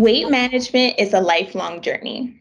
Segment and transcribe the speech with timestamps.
[0.00, 2.34] Weight management is a lifelong journey.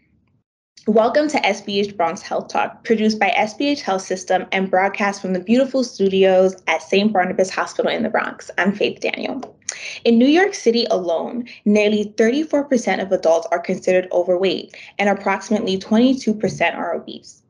[0.88, 5.42] Welcome to SBH Bronx Health Talk, produced by SBH Health System and broadcast from the
[5.42, 7.12] beautiful studios at St.
[7.12, 8.50] Barnabas Hospital in the Bronx.
[8.58, 9.58] I'm Faith Daniel.
[10.06, 16.78] In New York City alone, nearly 34% of adults are considered overweight, and approximately 22%
[16.78, 17.44] are obese.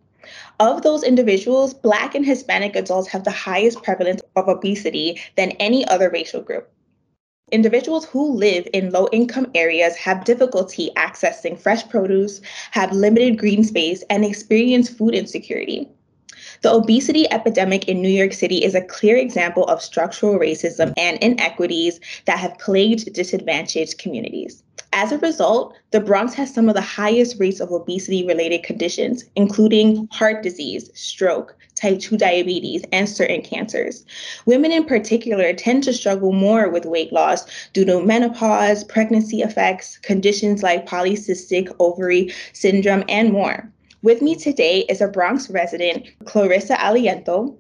[0.60, 5.88] Of those individuals, Black and Hispanic adults have the highest prevalence of obesity than any
[5.88, 6.68] other racial group.
[7.52, 12.42] Individuals who live in low income areas have difficulty accessing fresh produce,
[12.72, 15.88] have limited green space, and experience food insecurity.
[16.62, 21.18] The obesity epidemic in New York City is a clear example of structural racism and
[21.24, 24.62] inequities that have plagued disadvantaged communities.
[24.94, 29.24] As a result, the Bronx has some of the highest rates of obesity related conditions,
[29.36, 34.06] including heart disease, stroke, type 2 diabetes, and certain cancers.
[34.46, 39.98] Women in particular tend to struggle more with weight loss due to menopause, pregnancy effects,
[39.98, 43.70] conditions like polycystic ovary syndrome, and more.
[44.02, 47.56] With me today is a Bronx resident, Clarissa Aliento,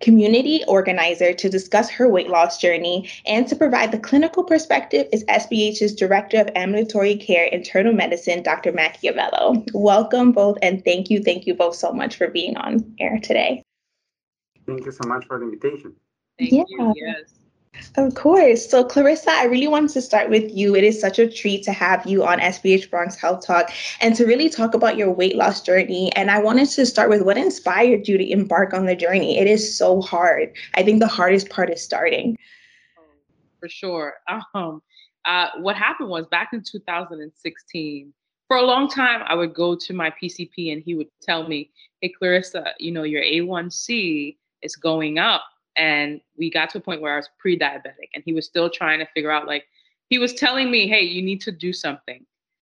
[0.00, 5.24] community organizer to discuss her weight loss journey and to provide the clinical perspective is
[5.24, 8.72] SBH's Director of Ambulatory Care Internal Medicine, Dr.
[8.72, 9.64] Machiavello.
[9.72, 13.63] Welcome both and thank you, thank you both so much for being on air today.
[14.66, 15.94] Thank you so much for the invitation.
[16.38, 16.64] Thank yeah.
[16.68, 16.92] you.
[16.96, 17.34] Yes.
[17.96, 18.68] Of course.
[18.68, 20.74] So, Clarissa, I really wanted to start with you.
[20.74, 24.26] It is such a treat to have you on SBH Bronx Health Talk and to
[24.26, 26.12] really talk about your weight loss journey.
[26.14, 29.38] And I wanted to start with what inspired you to embark on the journey.
[29.38, 30.52] It is so hard.
[30.74, 32.36] I think the hardest part is starting.
[33.60, 34.14] For sure.
[34.54, 34.82] Um,
[35.24, 38.12] uh, what happened was back in 2016,
[38.46, 41.70] for a long time, I would go to my PCP and he would tell me,
[42.00, 45.44] Hey, Clarissa, you know, your A1C is going up
[45.76, 48.98] and we got to a point where I was pre-diabetic, and he was still trying
[49.00, 49.64] to figure out like
[50.08, 52.24] he was telling me, "Hey, you need to do something,"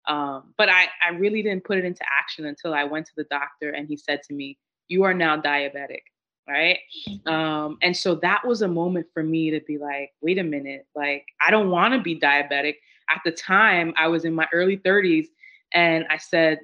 [0.08, 3.26] um, but I I really didn't put it into action until I went to the
[3.26, 6.02] doctor, and he said to me, "You are now diabetic."
[6.48, 6.78] Right.
[7.26, 10.86] Um, and so that was a moment for me to be like, wait a minute,
[10.96, 12.76] like, I don't want to be diabetic.
[13.10, 15.26] At the time, I was in my early 30s,
[15.74, 16.60] and I said,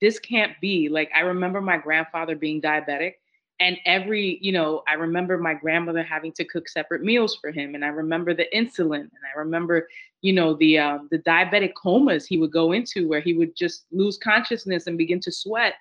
[0.00, 0.88] this can't be.
[0.88, 3.16] Like, I remember my grandfather being diabetic
[3.58, 7.74] and every you know i remember my grandmother having to cook separate meals for him
[7.74, 9.86] and i remember the insulin and i remember
[10.22, 13.86] you know the um, the diabetic comas he would go into where he would just
[13.92, 15.74] lose consciousness and begin to sweat.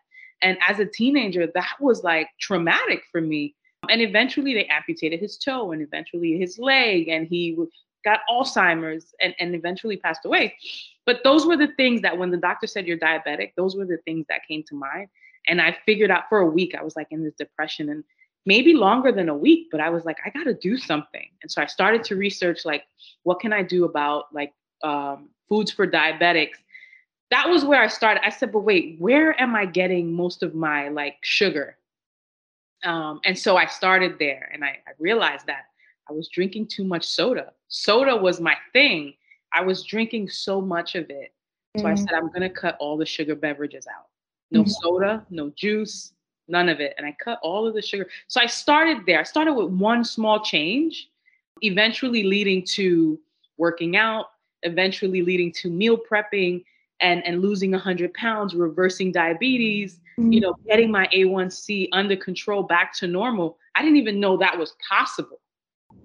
[0.44, 3.56] And as a teenager that was like traumatic for me.
[3.90, 7.58] And eventually they amputated his toe and eventually his leg and he
[8.04, 10.56] got alzheimer's and, and eventually passed away.
[11.06, 14.00] But those were the things that when the doctor said you're diabetic those were the
[14.06, 15.08] things that came to mind
[15.48, 18.04] and I figured out for a week, I was like in this depression and
[18.46, 21.28] maybe longer than a week, but I was like, I got to do something.
[21.42, 22.84] And so I started to research like,
[23.24, 24.54] what can I do about like
[24.84, 26.58] um, foods for diabetics?
[27.32, 28.24] That was where I started.
[28.24, 31.78] I said, but wait, where am I getting most of my like sugar?
[32.84, 35.66] Um, and so I started there and I, I realized that
[36.08, 37.52] I was drinking too much soda.
[37.68, 39.16] Soda was my thing.
[39.54, 41.34] I was drinking so much of it.
[41.78, 41.88] So.
[41.88, 44.06] I said, I'm going to cut all the sugar beverages out
[44.52, 44.70] no mm-hmm.
[44.70, 46.14] soda, no juice,
[46.48, 46.94] none of it.
[46.98, 48.08] And I cut all of the sugar.
[48.28, 49.20] So I started there.
[49.20, 51.10] I started with one small change,
[51.62, 53.20] eventually leading to
[53.58, 54.28] working out,
[54.64, 56.64] eventually leading to meal prepping
[57.02, 60.32] and, and losing 100 pounds, reversing diabetes, mm-hmm.
[60.32, 63.58] you know, getting my A1C under control back to normal.
[63.76, 65.40] I didn't even know that was possible.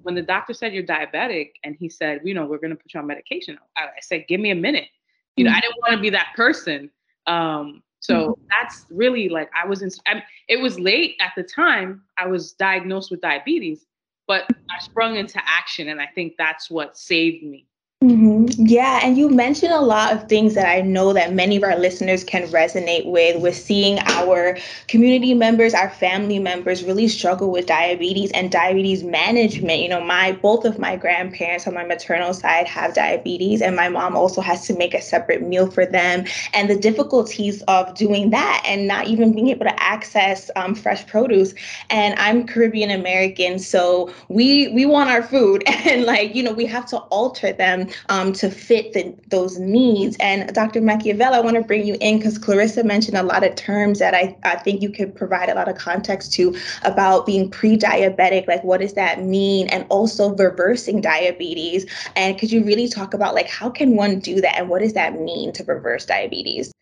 [0.02, 2.94] When the doctor said you're diabetic and he said, you know, we're going to put
[2.94, 4.88] you on medication, I, I said, give me a minute.
[5.36, 5.58] You know, mm-hmm.
[5.58, 6.90] I didn't want to be that person.
[7.26, 8.42] Um, so mm-hmm.
[8.50, 9.90] that's really like I was in.
[10.06, 12.02] I, it was late at the time.
[12.18, 13.86] I was diagnosed with diabetes,
[14.26, 17.66] but I sprung into action, and I think that's what saved me.
[18.02, 18.64] Mm-hmm.
[18.66, 21.76] Yeah, and you mentioned a lot of things that I know that many of our
[21.76, 24.56] listeners can resonate with, with seeing our
[24.88, 29.80] community members, our family members really struggle with diabetes and diabetes management.
[29.80, 33.90] You know, my both of my grandparents on my maternal side have diabetes, and my
[33.90, 36.24] mom also has to make a separate meal for them,
[36.54, 41.06] and the difficulties of doing that and not even being able to access um, fresh
[41.06, 41.52] produce.
[41.90, 46.64] And I'm Caribbean American, so we we want our food, and like you know, we
[46.64, 50.16] have to alter them um, to fit the, those needs.
[50.20, 50.80] And Dr.
[50.80, 54.14] Machiavelli, I want to bring you in because Clarissa mentioned a lot of terms that
[54.14, 58.64] I, I think you could provide a lot of context to about being pre-diabetic, like
[58.64, 59.68] what does that mean?
[59.68, 61.86] And also reversing diabetes.
[62.16, 64.94] And could you really talk about like how can one do that and what does
[64.94, 66.72] that mean to reverse diabetes?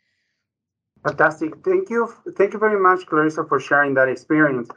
[1.04, 1.54] Fantastic.
[1.64, 2.12] Thank you.
[2.36, 4.68] Thank you very much, Clarissa, for sharing that experience.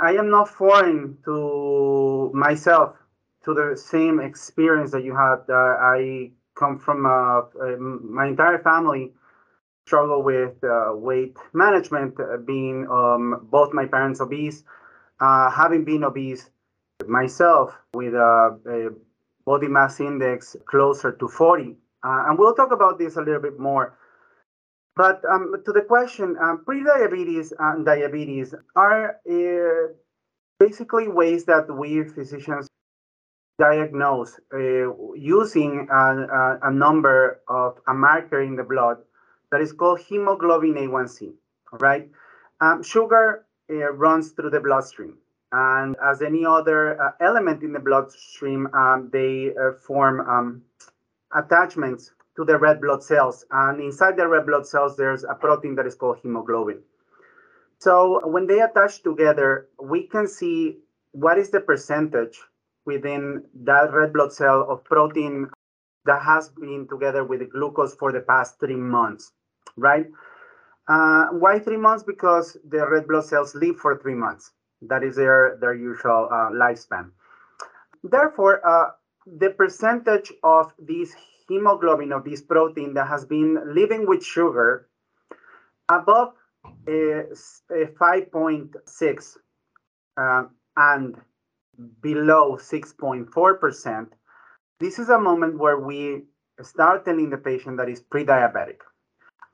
[0.00, 2.96] I am not foreign to myself
[3.44, 5.40] to the same experience that you had.
[5.48, 9.12] Uh, I come from uh, uh, my entire family
[9.86, 14.64] struggle with uh, weight management, uh, being um, both my parents obese,
[15.20, 16.50] having been obese
[17.06, 18.90] myself with a, a,
[19.44, 21.76] body mass index closer to 40.
[22.04, 23.98] Uh, and we'll talk about this a little bit more.
[24.94, 29.92] But um, to the question, um, prediabetes and diabetes are uh,
[30.60, 32.68] basically ways that we physicians
[33.58, 38.98] diagnose uh, using a, a, number of a marker in the blood
[39.50, 41.32] that is called hemoglobin A1C,
[41.80, 42.08] right?
[42.60, 45.18] Um, sugar uh, runs through the bloodstream.
[45.52, 49.52] And as any other uh, element in the bloodstream, um, they
[49.86, 50.62] form um,
[51.34, 53.44] attachments to the red blood cells.
[53.50, 56.80] And inside the red blood cells, there's a protein that is called hemoglobin.
[57.78, 60.78] So when they attach together, we can see
[61.10, 62.40] what is the percentage
[62.84, 65.48] within that red blood cell of protein
[66.04, 69.32] that has been together with glucose for the past three months,
[69.76, 70.06] right?
[70.88, 72.02] Uh, why three months?
[72.02, 74.50] Because the red blood cells live for three months.
[74.82, 77.10] That is their, their usual uh, lifespan.
[78.02, 78.90] Therefore, uh,
[79.26, 81.14] the percentage of this
[81.48, 84.88] hemoglobin, of this protein that has been living with sugar
[85.88, 86.34] above
[86.88, 87.30] uh,
[87.70, 89.36] 5.6
[90.16, 90.44] uh,
[90.76, 91.16] and
[92.00, 94.06] below 6.4%,
[94.80, 96.22] this is a moment where we
[96.62, 98.78] start telling the patient that is pre-diabetic.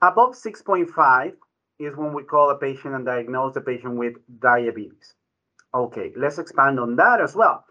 [0.01, 1.33] Above 6.5
[1.79, 5.13] is when we call a patient and diagnose the patient with diabetes.
[5.73, 7.63] Okay, let's expand on that as well.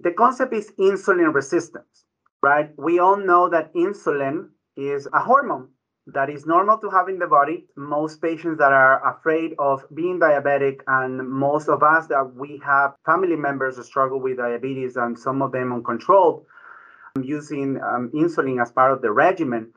[0.00, 2.04] The concept is insulin resistance,
[2.42, 2.70] right?
[2.76, 5.68] We all know that insulin is a hormone
[6.06, 7.64] that is normal to have in the body.
[7.76, 12.94] Most patients that are afraid of being diabetic, and most of us that we have
[13.06, 16.44] family members that struggle with diabetes, and some of them uncontrolled,
[17.22, 19.72] using um, insulin as part of the regimen.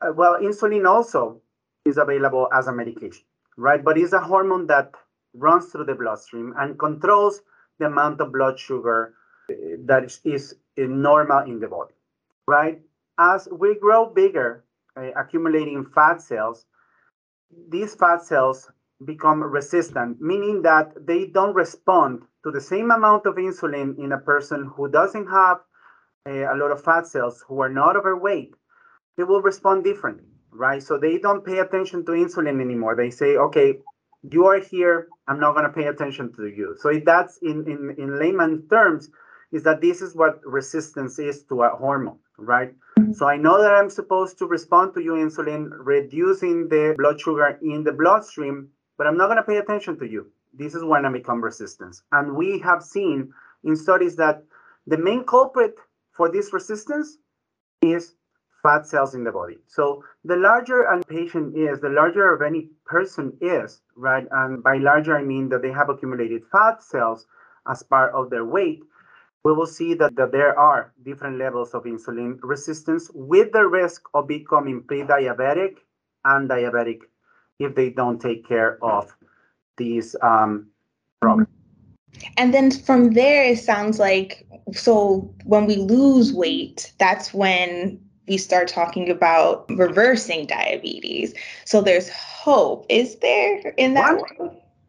[0.00, 1.40] Uh, well, insulin also
[1.84, 3.24] is available as a medication,
[3.56, 3.82] right?
[3.82, 4.92] But it's a hormone that
[5.32, 7.40] runs through the bloodstream and controls
[7.78, 9.14] the amount of blood sugar
[9.50, 9.54] uh,
[9.86, 11.94] that is normal in the body,
[12.46, 12.80] right?
[13.18, 14.63] As we grow bigger,
[14.96, 16.66] uh, accumulating fat cells,
[17.68, 18.70] these fat cells
[19.04, 24.18] become resistant, meaning that they don't respond to the same amount of insulin in a
[24.18, 25.58] person who doesn't have
[26.26, 28.54] uh, a lot of fat cells, who are not overweight.
[29.16, 30.82] They will respond differently, right?
[30.82, 32.96] So they don't pay attention to insulin anymore.
[32.96, 33.78] They say, okay,
[34.30, 36.76] you are here, I'm not going to pay attention to you.
[36.78, 39.10] So that's in, in, in layman terms,
[39.52, 42.74] is that this is what resistance is to a hormone, right?
[43.14, 47.58] So I know that I'm supposed to respond to your insulin, reducing the blood sugar
[47.62, 48.68] in the bloodstream,
[48.98, 50.32] but I'm not going to pay attention to you.
[50.52, 52.02] This is when I become resistant.
[52.10, 53.32] And we have seen
[53.62, 54.42] in studies that
[54.88, 55.76] the main culprit
[56.12, 57.18] for this resistance
[57.82, 58.14] is
[58.64, 59.58] fat cells in the body.
[59.68, 64.26] So the larger a patient is, the larger of any person is, right?
[64.30, 67.26] And by larger, I mean that they have accumulated fat cells
[67.70, 68.82] as part of their weight.
[69.44, 74.02] We will see that, that there are different levels of insulin resistance with the risk
[74.14, 75.76] of becoming pre-diabetic
[76.24, 77.00] and diabetic
[77.58, 79.14] if they don't take care of
[79.76, 80.68] these um,
[81.20, 81.48] problems.
[82.36, 88.38] And then from there, it sounds like so when we lose weight, that's when we
[88.38, 91.34] start talking about reversing diabetes.
[91.64, 92.86] So there's hope.
[92.88, 94.20] Is there in that?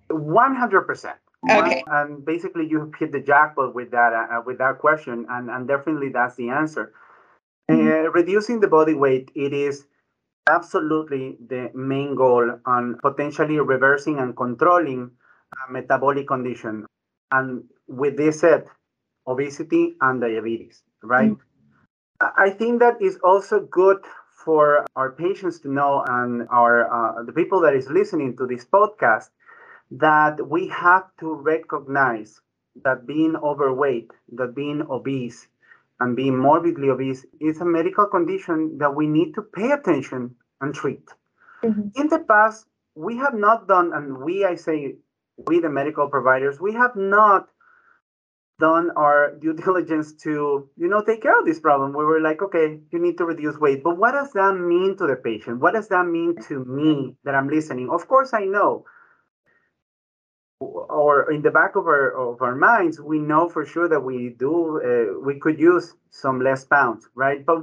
[0.09, 1.17] One hundred percent.
[1.49, 1.83] Okay.
[1.87, 6.09] and basically, you hit the jackpot with that uh, with that question, and and definitely
[6.09, 6.93] that's the answer.
[7.69, 7.87] Mm-hmm.
[7.87, 9.87] Uh, reducing the body weight, it is
[10.49, 15.11] absolutely the main goal on potentially reversing and controlling
[15.67, 16.85] a metabolic condition.
[17.31, 18.65] And with this said,
[19.27, 21.31] obesity and diabetes, right?
[21.31, 22.27] Mm-hmm.
[22.37, 23.97] I think that is also good
[24.45, 28.63] for our patients to know and our uh, the people that is listening to this
[28.63, 29.29] podcast
[29.92, 32.42] that we have to recognize
[32.84, 35.48] that being overweight, that being obese,
[36.00, 40.74] and being morbidly obese is a medical condition that we need to pay attention and
[40.74, 41.08] treat.
[41.63, 41.89] Mm-hmm.
[41.96, 42.65] In the past,
[42.96, 44.96] we have not done, and we, I say,
[45.48, 47.48] we, the medical providers, we have not
[48.60, 52.42] done our due diligence to you know take care of this problem we were like
[52.42, 55.74] okay you need to reduce weight but what does that mean to the patient what
[55.74, 58.86] does that mean to me that i'm listening of course i know
[60.59, 64.35] or in the back of our of our minds we know for sure that we
[64.39, 67.57] do uh, we could use some less pounds right but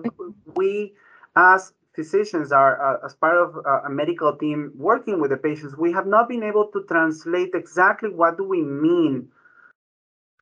[0.57, 0.93] we
[1.37, 5.77] as physicians are uh, as part of uh, a medical team working with the patients
[5.77, 9.29] we have not been able to translate exactly what do we mean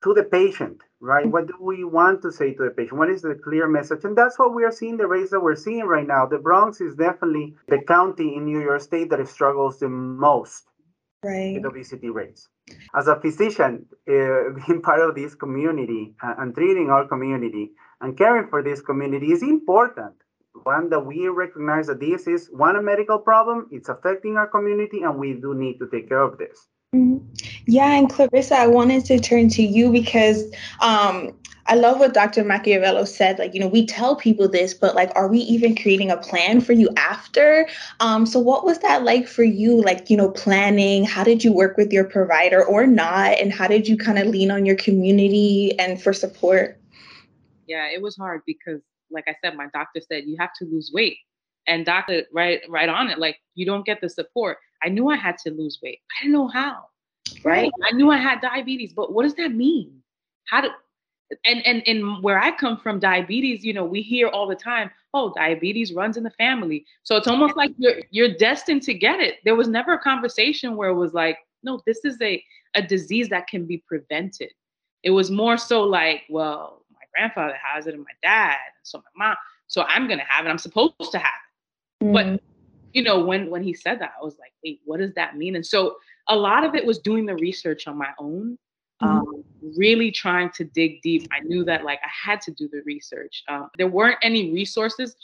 [0.02, 1.26] to the patient right?
[1.26, 2.99] What do we want to say to the patient?
[2.99, 4.04] What is the clear message?
[4.04, 6.26] And that's what we are seeing the rates that we're seeing right now.
[6.26, 10.70] The Bronx is definitely the county in New York State that struggles the most
[11.25, 11.55] right.
[11.55, 12.49] with obesity rates.
[12.95, 18.17] As a physician, uh, being part of this community uh, and treating our community and
[18.17, 20.15] caring for this community is important.
[20.65, 25.03] One that we recognize that this is one a medical problem, it's affecting our community,
[25.03, 26.67] and we do need to take care of this.
[26.95, 27.25] Mm-hmm.
[27.67, 31.39] Yeah, and Clarissa, I wanted to turn to you because um,
[31.71, 32.43] I love what Dr.
[32.43, 33.39] Machiavello said.
[33.39, 36.61] Like, you know, we tell people this, but like, are we even creating a plan
[36.61, 37.69] for you after?
[38.00, 39.81] Um, so, what was that like for you?
[39.81, 41.05] Like, you know, planning?
[41.05, 43.39] How did you work with your provider or not?
[43.39, 46.77] And how did you kind of lean on your community and for support?
[47.69, 50.91] Yeah, it was hard because, like I said, my doctor said you have to lose
[50.93, 51.19] weight,
[51.69, 53.21] and doctor right right on it.
[53.21, 54.59] Like, you don't get the support.
[54.83, 56.00] I knew I had to lose weight.
[56.19, 56.87] I didn't know how.
[57.45, 57.71] Right?
[57.85, 60.03] I knew I had diabetes, but what does that mean?
[60.49, 60.71] How do
[61.45, 64.91] and and and where I come from, diabetes, you know, we hear all the time,
[65.15, 66.85] oh, diabetes runs in the family.
[67.03, 69.37] So it's almost like you're you're destined to get it.
[69.45, 72.43] There was never a conversation where it was like, no, this is a
[72.75, 74.51] a disease that can be prevented.
[75.03, 78.99] It was more so like, well, my grandfather has it and my dad, and so
[78.99, 80.49] my mom, so I'm gonna have it.
[80.49, 81.33] I'm supposed to have
[82.01, 82.05] it.
[82.05, 82.13] Mm-hmm.
[82.13, 82.43] But
[82.93, 85.55] you know, when when he said that, I was like, wait, what does that mean?
[85.55, 85.97] And so
[86.29, 88.59] a lot of it was doing the research on my own
[89.02, 89.19] Mm-hmm.
[89.19, 89.45] um,
[89.76, 91.28] really trying to dig deep.
[91.33, 93.45] I knew that like I had to do the research.
[93.49, 95.16] Um, there weren't any resources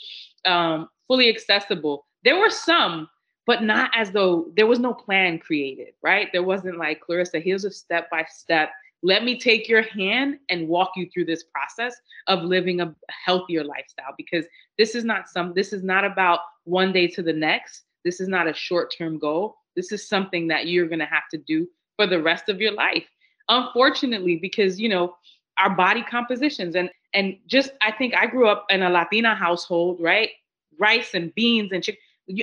[0.45, 2.05] um, fully accessible.
[2.23, 3.07] There were some,
[3.45, 6.29] but not as though there was no plan created, right?
[6.33, 8.71] There wasn't like, Clarissa, here's a step by step.
[9.03, 13.63] Let me take your hand and walk you through this process of living a healthier
[13.63, 14.45] lifestyle because
[14.77, 17.83] this is not some, this is not about one day to the next.
[18.03, 19.57] This is not a short term goal.
[19.75, 22.73] This is something that you're going to have to do for the rest of your
[22.73, 23.05] life
[23.49, 25.15] unfortunately because you know
[25.57, 29.97] our body compositions and and just i think i grew up in a latina household
[29.99, 30.31] right?
[30.79, 31.99] Rice and beans and chicken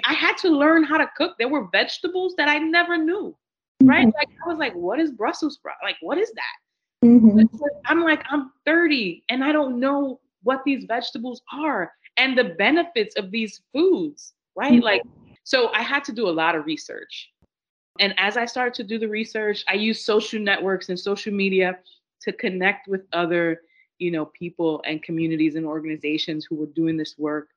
[0.06, 1.36] i had to learn how to cook.
[1.38, 3.36] There were vegetables that i never knew
[3.82, 4.06] right?
[4.06, 4.16] Mm-hmm.
[4.16, 7.06] like i was like what is brussels sprout like what is that?
[7.06, 7.40] Mm-hmm.
[7.86, 13.16] i'm like i'm 30 and i don't know what these vegetables are and the benefits
[13.16, 14.72] of these foods right?
[14.72, 14.82] Mm-hmm.
[14.82, 15.02] like
[15.44, 17.30] so i had to do a lot of research
[18.00, 21.78] and as I started to do the research, I used social networks and social media
[22.22, 23.62] to connect with other,
[23.98, 27.48] you know, people and communities and organizations who were doing this work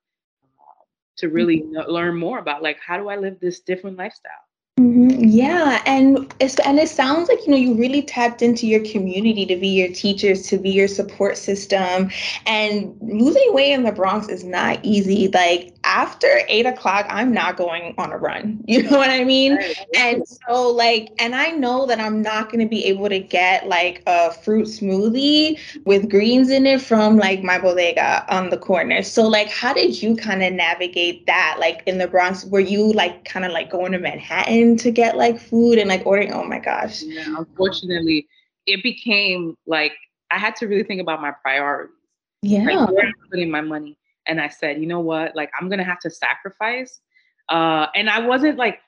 [0.60, 0.84] uh,
[1.16, 1.90] to really mm-hmm.
[1.90, 4.32] learn more about like how do I live this different lifestyle.
[4.78, 5.24] Mm-hmm.
[5.24, 9.44] Yeah, and it's and it sounds like you know you really tapped into your community
[9.46, 12.10] to be your teachers, to be your support system,
[12.46, 15.28] and losing weight in the Bronx is not easy.
[15.34, 18.64] Like after eight o'clock, I'm not going on a run.
[18.68, 19.58] You know what I mean?
[19.96, 23.66] And so like, and I know that I'm not going to be able to get
[23.66, 29.02] like a fruit smoothie with greens in it from like my bodega on the corner.
[29.02, 31.56] So like, how did you kind of navigate that?
[31.58, 34.68] Like in the Bronx, were you like kind of like going to Manhattan?
[34.76, 36.32] to get like food and like ordering.
[36.32, 37.02] Oh my gosh.
[37.02, 38.26] Yeah, unfortunately,
[38.66, 39.92] it became like
[40.30, 41.94] I had to really think about my priorities.
[42.42, 42.64] Yeah.
[42.64, 43.97] Like where I'm putting my money.
[44.28, 45.34] And I said, you know what?
[45.34, 47.00] Like I'm gonna have to sacrifice.
[47.48, 48.80] Uh, and I wasn't like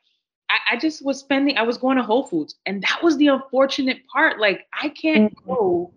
[0.51, 2.57] I, I just was spending, I was going to Whole Foods.
[2.67, 4.39] And that was the unfortunate part.
[4.39, 5.51] Like I can't mm-hmm.
[5.51, 5.93] go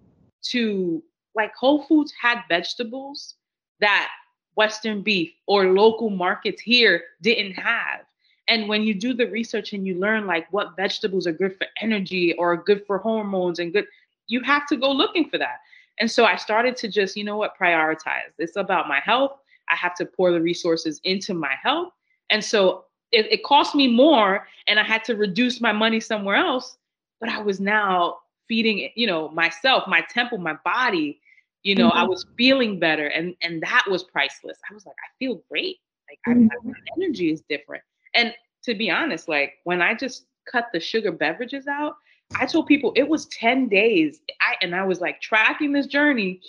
[0.49, 1.03] to
[1.35, 3.35] like Whole Foods had vegetables
[3.79, 4.09] that
[4.55, 8.01] Western beef or local markets here didn't have.
[8.47, 11.65] And when you do the research and you learn like what vegetables are good for
[11.81, 13.87] energy or good for hormones and good,
[14.27, 15.59] you have to go looking for that.
[15.99, 18.31] And so I started to just, you know what, prioritize.
[18.37, 19.33] It's about my health.
[19.69, 21.93] I have to pour the resources into my health.
[22.29, 26.35] And so it, it cost me more and I had to reduce my money somewhere
[26.35, 26.77] else.
[27.19, 31.19] But I was now feeding, you know, myself, my temple, my body.
[31.61, 31.99] You know, mm-hmm.
[31.99, 33.07] I was feeling better.
[33.07, 34.57] And and that was priceless.
[34.69, 35.77] I was like, I feel great.
[36.09, 36.47] Like mm-hmm.
[36.51, 37.83] I, my energy is different.
[38.13, 38.33] And
[38.63, 41.95] to be honest, like when I just cut the sugar beverages out,
[42.35, 44.19] I told people it was 10 days.
[44.41, 46.41] I and I was like tracking this journey.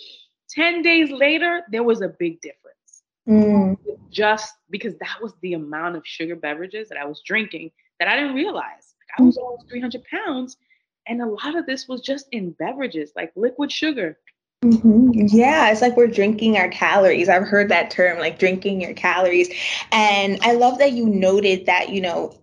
[0.49, 3.03] 10 days later, there was a big difference.
[3.27, 3.77] Mm.
[4.09, 8.15] Just because that was the amount of sugar beverages that I was drinking that I
[8.15, 8.95] didn't realize.
[8.99, 10.57] Like I was almost 300 pounds.
[11.07, 14.17] And a lot of this was just in beverages, like liquid sugar.
[14.63, 15.27] Mm-hmm.
[15.27, 17.29] Yeah, it's like we're drinking our calories.
[17.29, 19.49] I've heard that term, like drinking your calories.
[19.91, 22.35] And I love that you noted that, you know,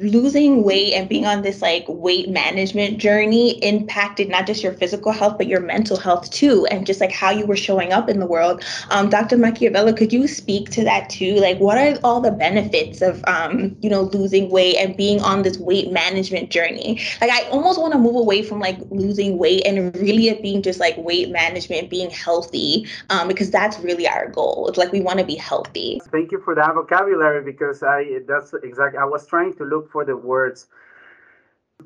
[0.00, 5.12] losing weight and being on this like weight management journey impacted not just your physical
[5.12, 8.20] health but your mental health too and just like how you were showing up in
[8.20, 8.62] the world.
[8.90, 11.36] Um, dr machiavello could you speak to that too?
[11.36, 15.42] Like what are all the benefits of um, you know losing weight and being on
[15.42, 17.00] this weight management journey?
[17.20, 20.62] Like i almost want to move away from like losing weight and really it being
[20.62, 24.66] just like weight management being healthy um, because that's really our goal.
[24.68, 26.00] It's like we want to be healthy.
[26.10, 30.04] Thank you for that vocabulary because i that's exactly i was trying to look for
[30.04, 30.66] the words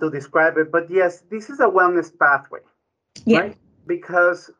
[0.00, 0.70] to describe it.
[0.70, 2.60] But yes, this is a wellness pathway,
[3.26, 3.40] yeah.
[3.40, 3.56] right?
[3.86, 4.50] Because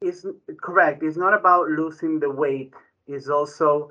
[0.00, 0.24] it's
[0.60, 1.02] correct.
[1.02, 2.72] It's not about losing the weight.
[3.06, 3.90] It's also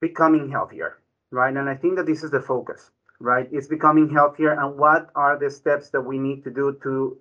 [0.00, 0.98] becoming healthier,
[1.30, 1.54] right?
[1.54, 3.48] And I think that this is the focus, right?
[3.50, 4.52] It's becoming healthier.
[4.52, 7.18] And what are the steps that we need to do to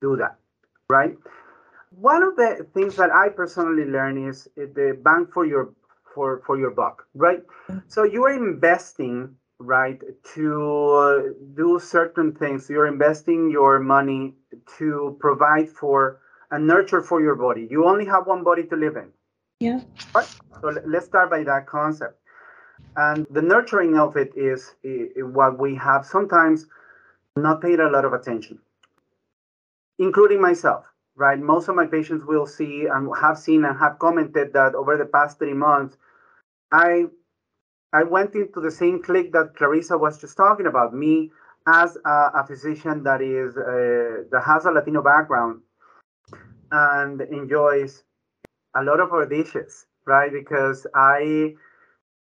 [0.00, 0.36] do that,
[0.88, 1.16] right?
[1.90, 5.72] One of the things that I personally learned is the bang for your
[6.14, 7.42] for for your buck, right?
[7.68, 7.82] Mm.
[7.88, 10.00] So you are investing right
[10.34, 11.22] to uh,
[11.54, 12.68] do certain things.
[12.68, 14.34] You're investing your money
[14.78, 17.68] to provide for and nurture for your body.
[17.70, 19.12] You only have one body to live in.
[19.60, 19.80] Yeah.
[20.14, 20.26] Right.
[20.60, 22.18] So let's start by that concept.
[22.96, 24.74] And the nurturing of it is,
[25.16, 26.66] what we have sometimes
[27.36, 28.58] not paid a lot of attention
[29.98, 30.84] including myself
[31.20, 31.38] right?
[31.38, 35.04] Most of my patients will see and have seen and have commented that over the
[35.04, 35.96] past three months
[36.72, 37.04] i
[37.92, 40.94] I went into the same clique that Clarissa was just talking about.
[40.94, 41.30] Me
[41.66, 45.60] as a, a physician that is uh, that has a Latino background
[46.70, 48.04] and enjoys
[48.74, 50.32] a lot of our dishes, right?
[50.32, 51.54] Because I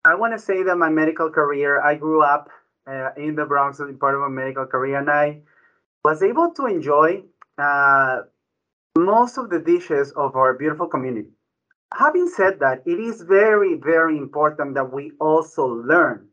[0.05, 2.49] I want to say that my medical career, I grew up
[2.87, 5.43] uh, in the Bronx as part of my medical career, and I
[6.05, 7.25] was able to enjoy
[7.59, 8.23] uh,
[8.97, 11.31] most of the dishes of our beautiful community
[11.93, 16.29] having said that, it is very, very important that we also learn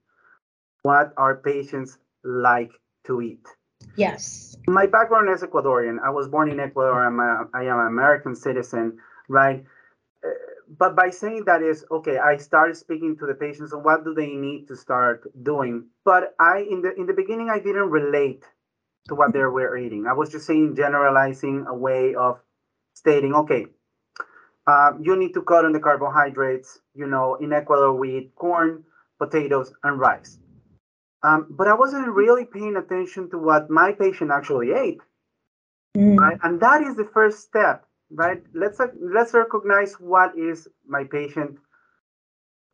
[0.83, 2.71] what our patients like
[3.05, 3.45] to eat.
[3.95, 4.57] Yes.
[4.67, 5.97] My background is Ecuadorian.
[6.03, 7.05] I was born in Ecuador.
[7.05, 8.97] I'm a, I am an American citizen,
[9.29, 9.63] right?
[10.25, 10.29] Uh,
[10.77, 14.13] but by saying that is okay, I started speaking to the patients on what do
[14.13, 15.85] they need to start doing.
[16.03, 18.43] But I in the in the beginning I didn't relate
[19.07, 20.07] to what they were eating.
[20.07, 22.39] I was just saying generalizing a way of
[22.95, 23.67] stating, okay,
[24.67, 26.79] uh, you need to cut on the carbohydrates.
[26.93, 28.83] You know, in Ecuador, we eat corn,
[29.19, 30.39] potatoes, and rice.
[31.23, 35.01] Um, but I wasn't really paying attention to what my patient actually ate.
[35.97, 36.17] Mm.
[36.17, 36.37] Right?
[36.43, 38.43] And that is the first step, right?
[38.53, 41.57] Let's let's recognize what is my patient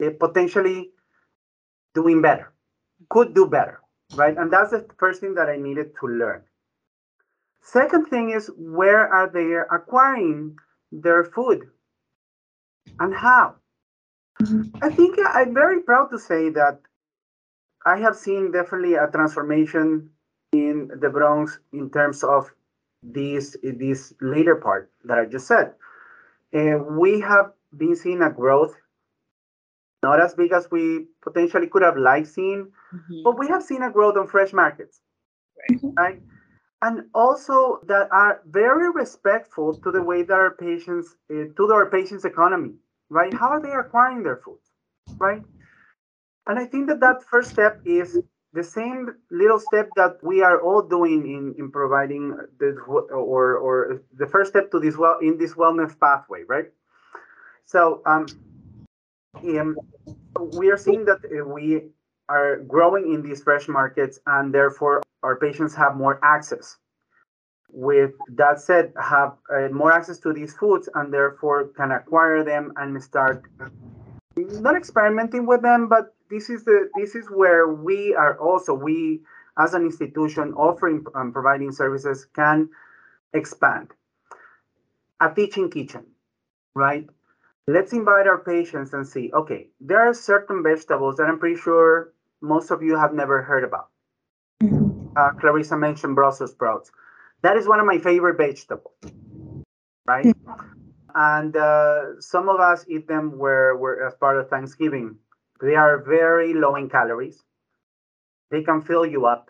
[0.04, 0.92] uh, potentially
[1.94, 2.52] doing better,
[3.10, 3.80] could do better,
[4.16, 4.36] right?
[4.38, 6.42] And that's the first thing that I needed to learn.
[7.62, 10.56] Second thing is where are they acquiring
[10.92, 11.70] their food?
[13.00, 13.56] And how.
[14.42, 14.84] Mm-hmm.
[14.84, 16.80] I think I'm very proud to say that
[17.86, 20.10] I have seen definitely a transformation
[20.52, 22.52] in the Bronx in terms of
[23.04, 25.74] this this later part that I just said.
[26.54, 28.76] And we have been seeing a growth,
[30.04, 33.24] not as big as we potentially could have liked seeing, mm-hmm.
[33.24, 35.02] but we have seen a growth on fresh markets,
[35.58, 35.80] right?
[35.98, 36.22] right?
[36.82, 41.90] And also that are very respectful to the way that our patients uh, to our
[41.90, 42.74] patients economy
[43.10, 43.34] right?
[43.34, 44.60] How are they acquiring their food
[45.20, 45.44] right?
[46.48, 48.20] And i think that that first step is
[48.54, 54.02] the same little step that we are all doing in, in providing the or or
[54.18, 56.70] the first step to this well in this wellness pathway right?
[57.66, 58.26] So um,
[59.44, 59.78] um
[60.54, 61.84] we are seeing that uh, we
[62.28, 66.78] are growing in these fresh markets and therefore our patients have more access.
[67.74, 72.74] With that said, have uh, more access to these foods and therefore can acquire them
[72.76, 73.46] and start
[74.36, 79.22] not experimenting with them, but this is the this is where we are also we
[79.60, 82.70] as an institution offering and um, providing services can
[83.34, 83.90] expand.
[85.20, 86.06] A teaching kitchen,
[86.74, 87.08] right?
[87.68, 89.32] Let's invite our patients and see.
[89.34, 93.64] Okay, there are certain vegetables that I'm pretty sure most of you have never heard
[93.64, 93.91] about.
[95.16, 96.92] Uh, Clarissa mentioned Brussels sprouts.
[97.44, 98.94] That is one of my favorite vegetables,
[100.06, 100.26] right?
[100.26, 100.62] Mm-hmm.
[101.14, 105.18] And uh, some of us eat them where we're as part of Thanksgiving.
[105.60, 107.44] They are very low in calories.
[108.50, 109.50] They can fill you up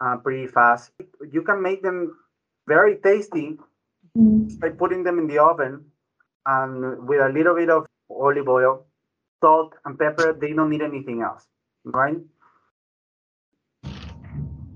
[0.00, 0.92] uh, pretty fast.
[1.32, 2.16] You can make them
[2.66, 3.58] very tasty
[4.16, 4.56] mm-hmm.
[4.58, 5.84] by putting them in the oven
[6.46, 8.86] and with a little bit of olive oil,
[9.42, 10.32] salt, and pepper.
[10.32, 11.46] They don't need anything else
[11.92, 12.16] right?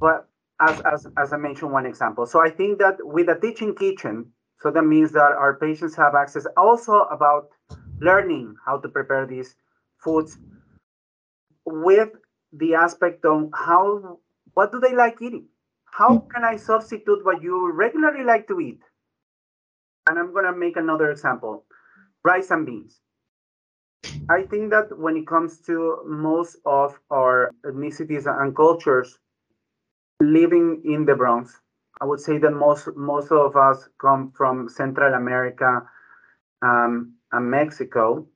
[0.02, 0.28] But
[0.60, 2.26] as, as, as I mentioned, one example.
[2.26, 6.16] So I think that with a teaching kitchen, so that means that our patients have
[6.16, 7.50] access also about
[8.00, 9.54] learning how to prepare these
[10.02, 10.38] foods
[11.64, 12.10] with
[12.52, 14.18] the aspect of how
[14.54, 15.46] what do they like eating?
[15.84, 18.80] How can I substitute what you regularly like to eat?
[20.08, 21.64] And I'm gonna make another example:
[22.24, 23.00] rice and beans.
[24.28, 29.18] I think that when it comes to most of our ethnicities and cultures
[30.22, 31.60] living in the Bronx,
[32.00, 35.82] I would say that most most of us come from Central America
[36.62, 38.26] um, and Mexico,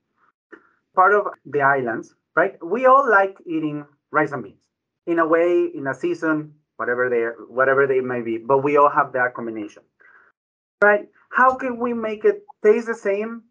[0.94, 2.56] part of the islands, right?
[2.64, 4.60] We all like eating rice and beans
[5.06, 8.38] in a way, in a season, whatever they whatever they may be.
[8.38, 9.82] But we all have that combination,
[10.82, 11.08] right?
[11.30, 13.44] How can we make it taste the same,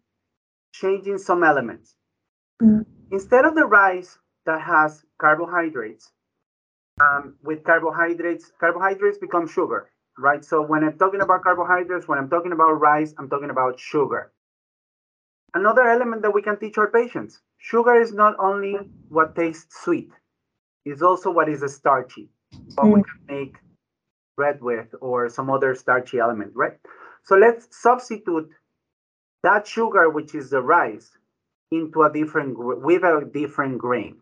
[0.72, 1.94] changing some elements?
[2.62, 2.84] Mm.
[3.10, 6.12] Instead of the rice that has carbohydrates,
[7.00, 10.44] um, with carbohydrates, carbohydrates become sugar right?
[10.44, 14.32] So when I'm talking about carbohydrates, when I'm talking about rice, I'm talking about sugar.
[15.54, 18.76] Another element that we can teach our patients sugar is not only
[19.08, 20.10] what tastes sweet,
[20.84, 22.28] it's also what is starchy,
[22.74, 23.56] what we can make
[24.36, 26.78] bread with or some other starchy element, right?
[27.24, 28.50] So let's substitute
[29.42, 31.10] that sugar, which is the rice,
[31.72, 34.18] into a different with a different grain.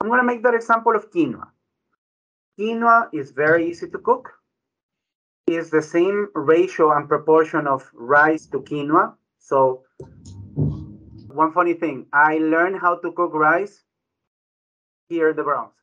[0.00, 1.51] I'm going to make that example of quinoa.
[2.58, 4.30] Quinoa is very easy to cook
[5.46, 9.14] It's the same ratio and proportion of rice to quinoa.
[9.38, 9.82] So
[11.28, 13.82] one funny thing, I learned how to cook rice
[15.08, 15.74] here in the Bronx,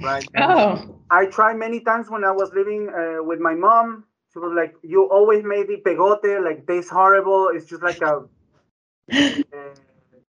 [0.00, 0.28] right?
[0.36, 0.96] Oh.
[1.10, 4.04] I tried many times when I was living uh, with my mom.
[4.32, 7.48] She was like, "You always made the pegote, like tastes horrible.
[7.48, 8.22] It's just like a,
[9.12, 9.74] uh,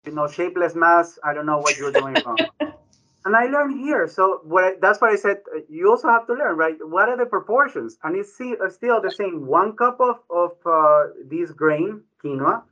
[0.05, 1.19] you know, shapeless mass.
[1.25, 2.39] I don't know what you're doing wrong."
[3.29, 4.09] and I learned here.
[4.09, 6.77] So what I, that's why I said uh, you also have to learn, right?
[6.81, 7.99] What are the proportions?
[8.03, 12.63] And it's still the same: one cup of of uh, this grain quinoa,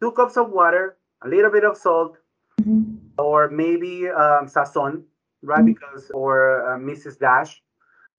[0.00, 2.18] two cups of water, a little bit of salt,
[2.60, 2.96] mm-hmm.
[3.18, 5.04] or maybe um, sazon,
[5.42, 5.60] right?
[5.60, 5.72] Mm-hmm.
[5.72, 6.36] Because or
[6.68, 7.18] uh, Mrs.
[7.18, 7.62] Dash,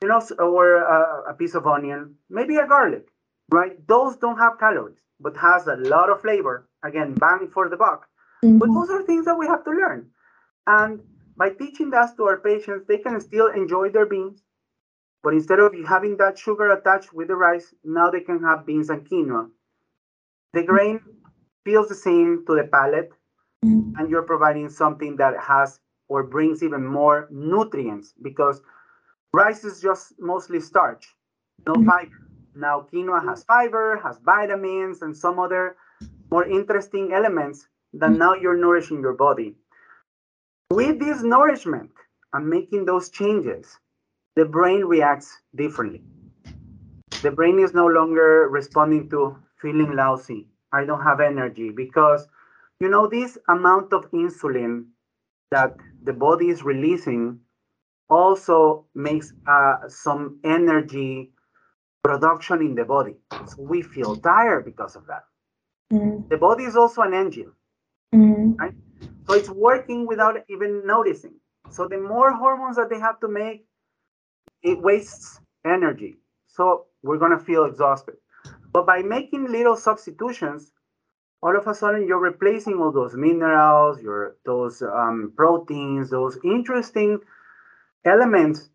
[0.01, 3.05] you know, or uh, a piece of onion, maybe a garlic,
[3.51, 3.75] right?
[3.87, 6.67] Those don't have calories, but has a lot of flavor.
[6.83, 8.07] Again, bang for the buck.
[8.43, 8.57] Mm-hmm.
[8.57, 10.09] But those are things that we have to learn,
[10.65, 10.99] and
[11.35, 14.43] by teaching that to our patients, they can still enjoy their beans,
[15.23, 18.89] but instead of having that sugar attached with the rice, now they can have beans
[18.89, 19.49] and quinoa.
[20.53, 20.99] The grain
[21.65, 23.11] feels the same to the palate,
[23.65, 23.97] mm-hmm.
[23.97, 28.61] and you're providing something that has or brings even more nutrients because
[29.33, 31.07] rice is just mostly starch,
[31.65, 31.89] no mm-hmm.
[31.89, 32.29] fiber.
[32.55, 35.75] Now, quinoa has fiber, has vitamins, and some other
[36.29, 38.19] more interesting elements that mm-hmm.
[38.19, 39.55] now you're nourishing your body.
[40.73, 41.91] With this nourishment
[42.33, 43.77] and making those changes,
[44.35, 46.01] the brain reacts differently.
[47.21, 50.47] The brain is no longer responding to feeling lousy.
[50.71, 52.27] I don't have energy because,
[52.79, 54.85] you know, this amount of insulin
[55.51, 57.39] that the body is releasing
[58.09, 61.33] also makes uh, some energy
[62.03, 63.13] production in the body.
[63.45, 65.25] So we feel tired because of that.
[65.93, 66.27] Mm.
[66.29, 67.51] The body is also an engine,
[68.11, 68.59] mm.
[68.59, 68.73] right?
[69.27, 71.35] So it's working without even noticing.
[71.69, 73.65] So the more hormones that they have to make,
[74.61, 76.17] it wastes energy.
[76.47, 78.15] So we're going to feel exhausted.
[78.71, 80.71] But by making little substitutions,
[81.41, 87.19] all of a sudden you're replacing all those minerals, your those um, proteins, those interesting
[88.05, 88.69] elements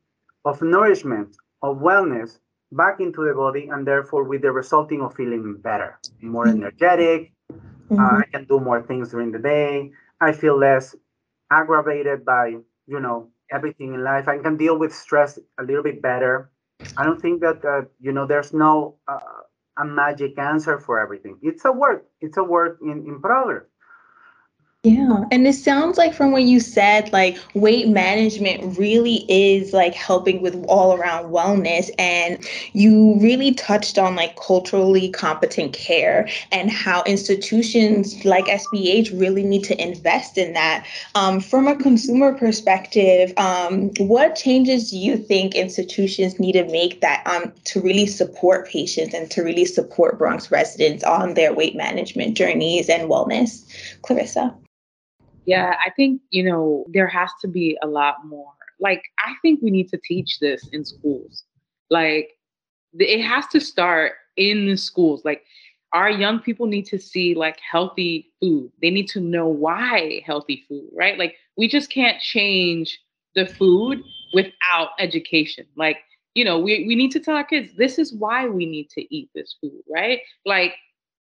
[0.45, 2.39] of nourishment, of wellness
[2.73, 7.33] back into the body, and therefore with the resulting of feeling better, more energetic.
[7.53, 7.99] Mm-hmm.
[7.99, 9.91] Uh, I can do more things during the day.
[10.21, 10.95] I feel less
[11.51, 14.29] aggravated by, you know, everything in life.
[14.29, 16.51] I can deal with stress a little bit better.
[16.97, 19.43] I don't think that, uh, you know, there's no uh,
[19.79, 21.39] a magic answer for everything.
[21.43, 22.07] It's a work.
[22.21, 23.65] It's a work in, in progress.
[24.85, 25.25] Yeah.
[25.33, 30.41] And it sounds like from what you said, like weight management really is like helping
[30.41, 31.91] with all around wellness.
[31.99, 32.39] And
[32.75, 39.65] you really touched on like culturally competent care and how institutions like SBH really need
[39.65, 40.87] to invest in that.
[41.17, 47.01] Um, from a consumer perspective, um, what changes do you think institutions need to make
[47.01, 51.75] that um, to really support patients and to really support Bronx residents on their weight
[51.75, 53.67] management journeys and wellness?
[54.03, 54.55] Clarissa.
[55.49, 58.53] Yeah, I think, you know, there has to be a lot more.
[58.81, 61.45] Like, I think we need to teach this in schools.
[61.89, 62.33] Like,
[62.93, 65.25] it has to start in the schools.
[65.25, 65.45] Like,
[65.95, 68.71] our young people need to see like healthy food.
[68.83, 71.19] They need to know why healthy food, right?
[71.19, 73.01] Like, we just can't change
[73.35, 74.03] the food
[74.35, 75.65] without education.
[75.77, 75.97] Like,
[76.35, 79.15] you know, we, we need to tell our kids this is why we need to
[79.17, 80.21] eat this food, right?
[80.45, 80.75] Like,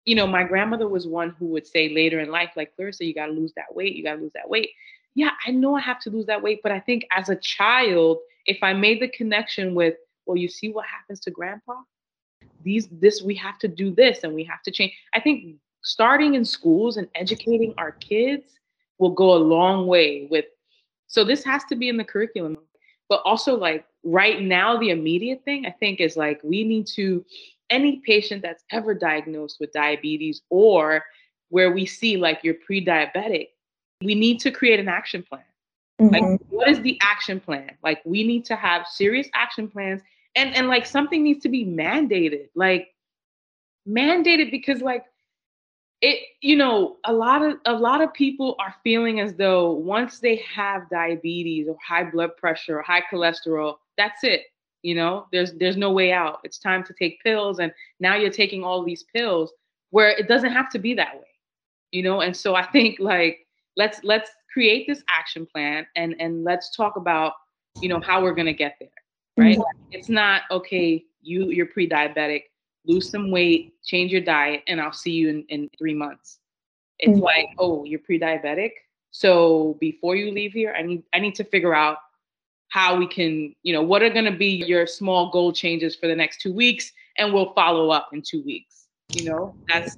[0.06, 3.14] you know, my grandmother was one who would say later in life, like, Clarissa, you
[3.14, 3.96] got to lose that weight.
[3.96, 4.72] You got to lose that weight.
[5.16, 8.20] yeah, I know I have to lose that weight, but I think as a child,
[8.46, 11.76] if I made the connection with, well, you see what happens to grandpa?
[12.64, 14.94] These, this, we have to do this and we have to change.
[15.14, 18.60] I think starting in schools and educating our kids
[18.98, 20.46] will go a long way with,
[21.08, 22.58] so this has to be in the curriculum.
[23.10, 27.24] But also, like right now, the immediate thing I think is like we need to,
[27.74, 31.04] any patient that's ever diagnosed with diabetes or
[31.50, 33.50] where we see like you're pre diabetic,
[34.02, 35.44] we need to create an action plan.
[36.00, 36.14] Mm-hmm.
[36.14, 37.72] Like, what is the action plan?
[37.84, 40.02] Like, we need to have serious action plans,
[40.36, 42.90] and and like something needs to be mandated, like
[43.88, 45.06] mandated because like
[46.02, 50.20] it, you know, a lot of a lot of people are feeling as though once
[50.20, 54.42] they have diabetes or high blood pressure or high cholesterol, that's it.
[54.84, 56.40] You know, there's there's no way out.
[56.44, 59.52] It's time to take pills, and now you're taking all these pills
[59.90, 61.28] where it doesn't have to be that way.
[61.92, 66.44] You know, and so I think like let's let's create this action plan and and
[66.44, 67.34] let's talk about
[67.82, 68.90] you know how we're going to get there
[69.38, 69.88] right mm-hmm.
[69.92, 72.44] it's not okay you you're pre-diabetic
[72.86, 76.40] lose some weight change your diet and i'll see you in, in three months
[77.00, 77.24] it's mm-hmm.
[77.24, 78.72] like oh you're pre-diabetic
[79.12, 81.98] so before you leave here i need i need to figure out
[82.74, 86.08] how we can you know what are going to be your small goal changes for
[86.08, 88.84] the next two weeks and we'll follow up in two weeks
[89.16, 89.56] you know?
[89.72, 89.98] That's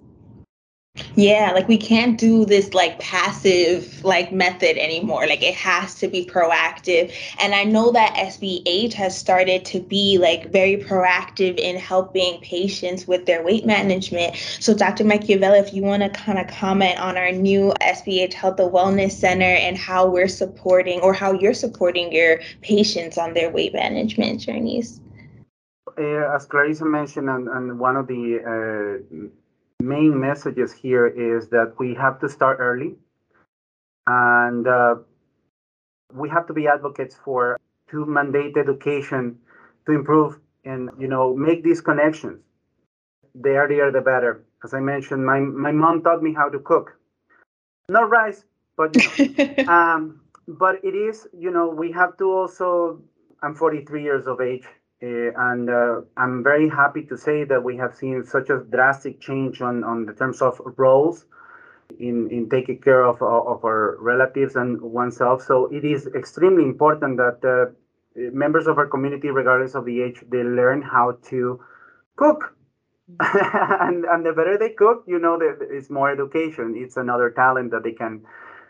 [1.16, 5.28] yeah, like we can't do this like passive like method anymore.
[5.28, 7.14] Like it has to be proactive.
[7.40, 13.08] And I know that SBH has started to be like very proactive in helping patients
[13.08, 14.36] with their weight management.
[14.60, 15.04] So Dr.
[15.04, 19.12] Machiavelli, if you want to kind of comment on our new SBH Health and Wellness
[19.12, 24.40] Center and how we're supporting or how you're supporting your patients on their weight management
[24.40, 25.00] journeys.
[25.98, 29.28] Uh, as Clarissa mentioned, and, and one of the uh,
[29.82, 32.96] main messages here is that we have to start early
[34.08, 34.96] and uh,
[36.14, 37.60] we have to be advocates for
[37.90, 39.38] to mandate education
[39.86, 42.42] to improve and you know make these connections.
[43.36, 44.46] The earlier the better.
[44.64, 46.98] As i mentioned my, my mom taught me how to cook.
[47.90, 48.46] Not rice
[48.78, 53.02] but you know, um, but it is you know we have to also
[53.42, 54.66] i'm 43 years of age
[55.04, 59.20] uh, and uh, I'm very happy to say that we have seen such a drastic
[59.20, 61.26] change on, on the terms of roles
[62.00, 65.42] in, in taking care of, of our relatives and oneself.
[65.42, 67.72] So it is extremely important that uh,
[68.32, 71.60] members of our community, regardless of the age, they learn how to
[72.16, 72.56] cook.
[73.20, 76.74] and, and the better they cook, you know, it's more education.
[76.76, 78.26] It's another talent that they can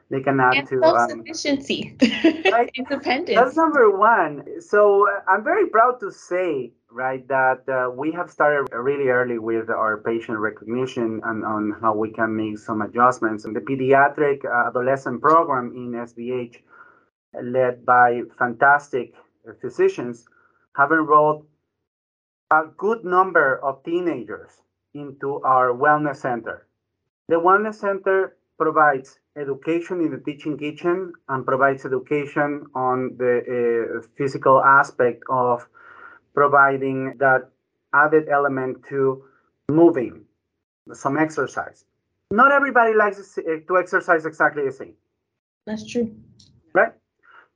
[0.10, 2.70] they can add and to self-sufficiency um, right?
[2.76, 3.38] independence.
[3.38, 4.62] That's number one.
[4.62, 9.39] So uh, i'm very proud to say right that uh, we have started really early
[9.39, 13.46] with our patient recognition and on how we can make some adjustments.
[13.46, 16.62] And the pediatric uh, adolescent program in sbh
[17.44, 19.13] led by fantastic
[19.62, 20.26] physicians
[20.76, 21.46] have enrolled
[22.52, 24.62] a good number of teenagers
[24.94, 26.68] into our wellness center.
[27.28, 34.08] The wellness center provides education in the teaching kitchen and provides education on the uh,
[34.17, 35.67] physical aspect of
[36.34, 37.50] providing that
[37.93, 39.24] added element to
[39.69, 40.24] moving,
[40.93, 41.86] some exercise.
[42.32, 44.95] Not everybody likes to exercise exactly the same.
[45.65, 46.15] That's true.
[46.74, 46.93] Right?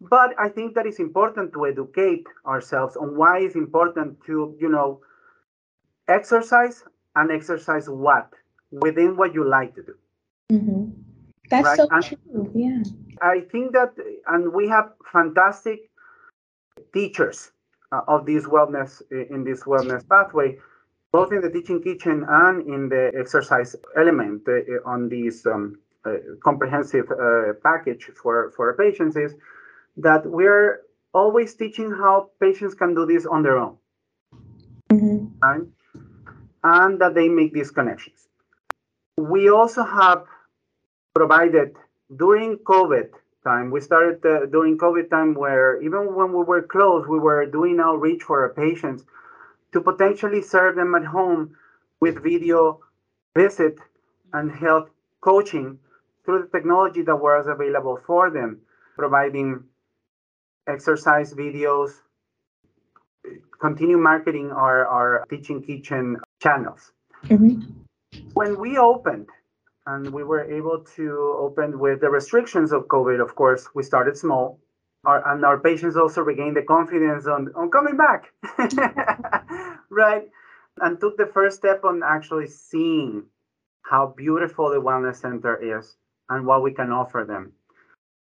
[0.02, 4.70] But I think that it's important to educate ourselves on why it's important to, you
[4.70, 5.02] know,
[6.08, 6.84] exercise
[7.16, 8.30] and exercise what
[8.72, 9.96] within what you like to do.
[10.52, 11.09] Mm-hmm.
[11.50, 11.78] That's right?
[11.78, 12.52] so and true.
[12.56, 12.84] Yeah.
[13.22, 13.94] I think that,
[14.28, 15.90] and we have fantastic
[16.94, 17.52] teachers
[17.92, 20.58] uh, of this wellness in this wellness pathway,
[21.12, 26.14] both in the teaching kitchen and in the exercise element uh, on this um, uh,
[26.44, 29.16] comprehensive uh, package for for patients.
[29.16, 29.36] Is
[29.98, 30.82] that we're
[31.14, 33.76] always teaching how patients can do this on their own,
[34.92, 35.26] mm-hmm.
[35.42, 35.68] right?
[36.64, 38.28] And that they make these connections.
[39.18, 40.26] We also have
[41.20, 41.76] provided
[42.16, 43.10] during COVID
[43.44, 43.72] time.
[43.72, 47.78] We started uh, during COVID time where even when we were closed, we were doing
[47.88, 49.04] outreach for our patients
[49.74, 51.42] to potentially serve them at home
[52.00, 52.80] with video
[53.36, 53.76] visit
[54.32, 54.88] and health
[55.20, 55.78] coaching
[56.24, 58.62] through the technology that was available for them,
[58.96, 59.50] providing
[60.68, 61.92] exercise videos,
[63.60, 66.94] continue marketing our, our teaching kitchen channels.
[67.26, 67.60] Mm-hmm.
[68.40, 69.28] When we opened
[69.90, 73.20] and we were able to open with the restrictions of COVID.
[73.20, 74.60] Of course, we started small,
[75.04, 78.32] our, and our patients also regained the confidence on, on coming back,
[79.90, 80.30] right?
[80.82, 83.24] And took the first step on actually seeing
[83.82, 85.98] how beautiful the wellness center is
[86.30, 87.52] and what we can offer them.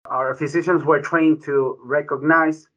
[0.05, 2.67] Our physicians were trained to recognize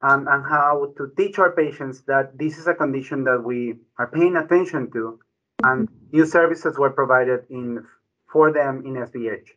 [0.00, 4.06] um, and how to teach our patients that this is a condition that we are
[4.06, 5.18] paying attention to,
[5.64, 7.84] and new services were provided in
[8.30, 9.48] for them in SBH.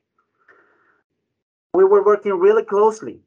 [1.74, 3.22] We were working really closely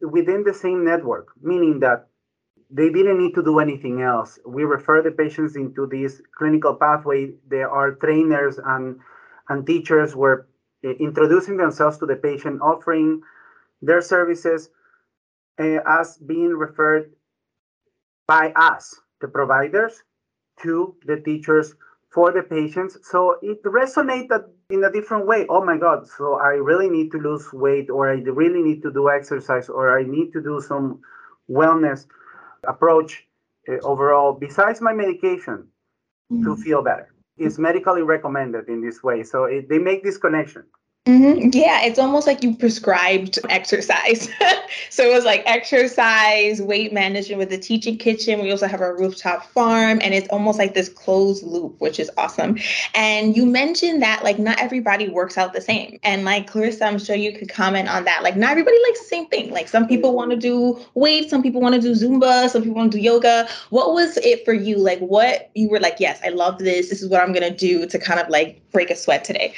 [0.00, 2.08] within the same network, meaning that
[2.70, 4.38] they didn't need to do anything else.
[4.46, 7.32] We refer the patients into this clinical pathway.
[7.48, 8.98] There are trainers and,
[9.48, 10.48] and teachers were
[10.84, 13.20] eh, introducing themselves to the patient, offering
[13.82, 14.70] their services
[15.60, 17.12] uh, as being referred
[18.26, 20.02] by us, the providers,
[20.62, 21.74] to the teachers
[22.12, 22.98] for the patients.
[23.10, 25.46] So it resonated in a different way.
[25.48, 28.92] Oh my God, so I really need to lose weight, or I really need to
[28.92, 31.00] do exercise, or I need to do some
[31.50, 32.06] wellness
[32.68, 33.26] approach
[33.68, 35.68] uh, overall, besides my medication,
[36.30, 36.44] mm-hmm.
[36.44, 37.12] to feel better.
[37.38, 39.22] It's medically recommended in this way.
[39.22, 40.64] So it, they make this connection.
[41.06, 41.48] Mm-hmm.
[41.52, 44.28] Yeah, it's almost like you prescribed exercise.
[44.90, 48.40] so it was like exercise, weight management with the teaching kitchen.
[48.40, 52.08] We also have a rooftop farm, and it's almost like this closed loop, which is
[52.16, 52.56] awesome.
[52.94, 55.98] And you mentioned that like not everybody works out the same.
[56.04, 58.22] And like Clarissa, I'm sure you could comment on that.
[58.22, 59.50] Like not everybody likes the same thing.
[59.50, 62.76] Like some people want to do weight, some people want to do Zumba, some people
[62.76, 63.48] want to do yoga.
[63.70, 64.78] What was it for you?
[64.78, 66.90] Like what you were like, yes, I love this.
[66.90, 69.52] This is what I'm gonna do to kind of like break a sweat today.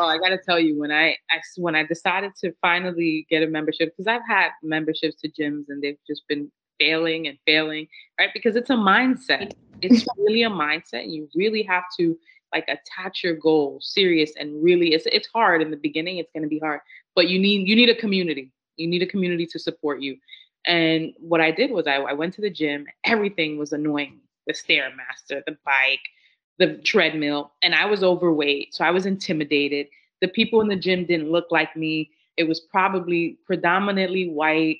[0.00, 3.46] Oh, I gotta tell you, when I, I when I decided to finally get a
[3.46, 7.86] membership, because I've had memberships to gyms and they've just been failing and failing,
[8.18, 8.30] right?
[8.32, 9.52] Because it's a mindset.
[9.82, 11.10] It's really a mindset.
[11.10, 12.18] You really have to
[12.54, 16.16] like attach your goal serious and really it's it's hard in the beginning.
[16.16, 16.80] It's gonna be hard,
[17.14, 18.50] but you need you need a community.
[18.76, 20.16] You need a community to support you.
[20.64, 22.86] And what I did was I, I went to the gym.
[23.04, 24.20] Everything was annoying.
[24.46, 26.00] The stairmaster, the bike,
[26.58, 28.74] the treadmill and I was overweight.
[28.74, 29.88] So I was intimidated.
[30.20, 32.10] The people in the gym didn't look like me.
[32.36, 34.78] It was probably predominantly white.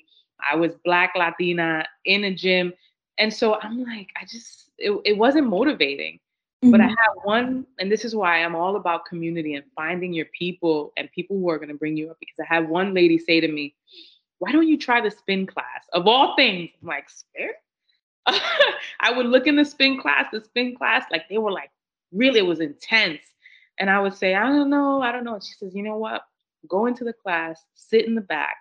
[0.49, 2.73] I was black Latina in a gym.
[3.17, 6.19] And so I'm like, I just, it, it wasn't motivating.
[6.63, 6.71] Mm-hmm.
[6.71, 6.93] But I mm-hmm.
[6.93, 11.11] have one, and this is why I'm all about community and finding your people and
[11.11, 12.17] people who are going to bring you up.
[12.19, 13.73] Because I had one lady say to me,
[14.37, 15.85] Why don't you try the spin class?
[15.93, 17.49] Of all things, I'm like, spin?
[18.99, 21.71] I would look in the spin class, the spin class, like they were like,
[22.11, 23.21] really, it was intense.
[23.79, 25.35] And I would say, I don't know, I don't know.
[25.35, 26.23] And she says, you know what?
[26.67, 28.57] Go into the class, sit in the back,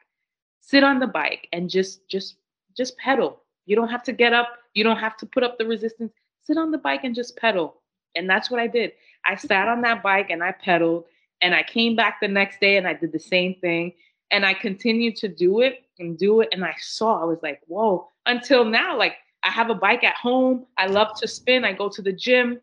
[0.61, 2.37] sit on the bike, and just, just,
[2.77, 3.43] just pedal.
[3.67, 4.49] You don't have to get up.
[4.75, 6.13] You don't have to put up the resistance.
[6.45, 7.83] Sit on the bike and just pedal.
[8.17, 8.93] And that's what I did.
[9.25, 11.05] I sat on that bike and I pedaled.
[11.43, 13.93] And I came back the next day and I did the same thing.
[14.31, 16.49] And I continued to do it and do it.
[16.53, 20.17] And I saw, I was like, whoa, until now, like I have a bike at
[20.17, 20.67] home.
[20.77, 21.65] I love to spin.
[21.65, 22.61] I go to the gym,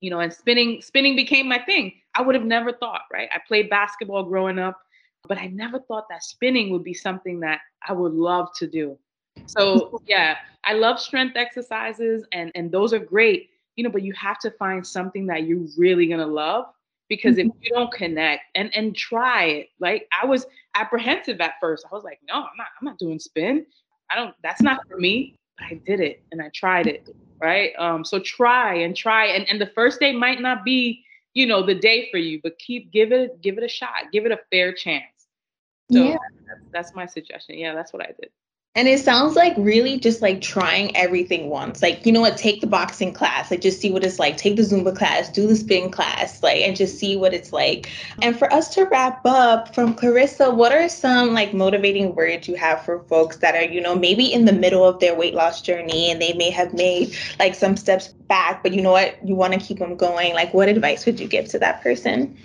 [0.00, 1.92] you know, and spinning spinning became my thing.
[2.14, 3.28] I would have never thought, right?
[3.32, 4.80] I played basketball growing up,
[5.28, 8.98] but I never thought that spinning would be something that I would love to do.
[9.46, 14.12] So, yeah, I love strength exercises and and those are great, you know, but you
[14.14, 16.66] have to find something that you're really going to love
[17.08, 17.58] because if mm-hmm.
[17.62, 21.84] you don't connect and and try it, like I was apprehensive at first.
[21.90, 23.66] I was like, "No, I'm not I'm not doing spin.
[24.10, 27.08] I don't that's not for me." I did it and I tried it,
[27.40, 27.72] right?
[27.78, 31.64] Um, so try and try, and and the first day might not be, you know,
[31.64, 34.40] the day for you, but keep give it give it a shot, give it a
[34.50, 35.04] fair chance.
[35.92, 36.16] So yeah.
[36.46, 37.58] that's, that's my suggestion.
[37.58, 38.30] Yeah, that's what I did.
[38.76, 41.82] And it sounds like really just like trying everything once.
[41.82, 44.36] Like, you know what, take the boxing class, like just see what it's like.
[44.36, 47.90] Take the Zumba class, do the spin class, like, and just see what it's like.
[48.22, 52.54] And for us to wrap up from Clarissa, what are some like motivating words you
[52.54, 55.60] have for folks that are, you know, maybe in the middle of their weight loss
[55.62, 59.34] journey and they may have made like some steps back, but you know what, you
[59.34, 60.32] want to keep them going?
[60.32, 62.38] Like, what advice would you give to that person?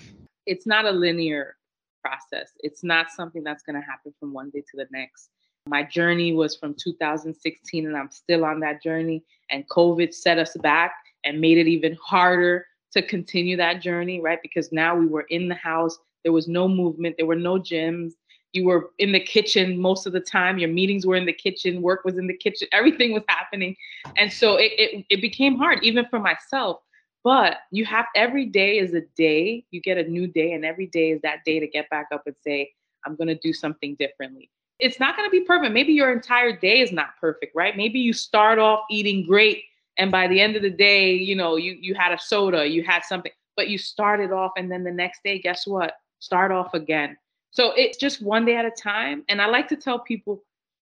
[0.47, 1.55] It's not a linear
[2.03, 5.29] process, it's not something that's going to happen from one day to the next
[5.67, 9.23] my journey was from 2016, and I'm still on that journey.
[9.49, 14.39] And COVID set us back and made it even harder to continue that journey, right?
[14.41, 18.13] Because now we were in the house, there was no movement, there were no gyms.
[18.53, 20.59] You were in the kitchen most of the time.
[20.59, 23.75] Your meetings were in the kitchen, work was in the kitchen, everything was happening.
[24.17, 26.79] And so it, it, it became hard, even for myself.
[27.23, 30.85] But you have every day is a day, you get a new day, and every
[30.85, 32.71] day is that day to get back up and say,
[33.03, 35.73] I'm going to do something differently it's not going to be perfect.
[35.73, 37.77] Maybe your entire day is not perfect, right?
[37.77, 39.63] Maybe you start off eating great
[39.97, 42.83] and by the end of the day, you know, you you had a soda, you
[42.83, 45.93] had something, but you started off and then the next day, guess what?
[46.19, 47.17] Start off again.
[47.51, 50.43] So it's just one day at a time and I like to tell people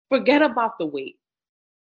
[0.10, 1.20] forget about the weight.